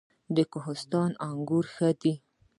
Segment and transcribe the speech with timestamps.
[0.35, 2.13] د کوهستان انګور ښه دي